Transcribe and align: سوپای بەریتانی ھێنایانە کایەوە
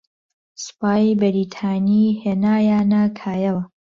سوپای 0.63 1.05
بەریتانی 1.21 2.05
ھێنایانە 2.23 3.03
کایەوە 3.19 3.63